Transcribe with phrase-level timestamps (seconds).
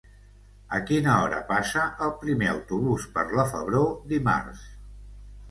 [0.77, 3.85] A quina hora passa el primer autobús per la Febró
[4.15, 4.67] dimarts?